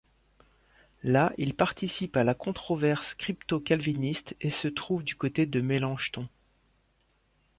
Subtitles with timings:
[1.03, 6.27] Là il participe à la controverse crypto-calviniste et se trouve du côté de Mélanchthon.